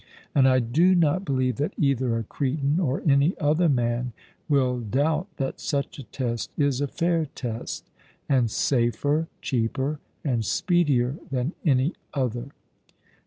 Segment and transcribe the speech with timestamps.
[0.33, 4.13] And I do not believe that either a Cretan, or any other man,
[4.49, 7.87] will doubt that such a test is a fair test,
[8.27, 12.47] and safer, cheaper, and speedier than any other.